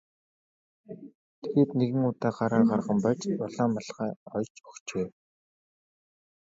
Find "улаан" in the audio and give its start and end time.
3.43-3.69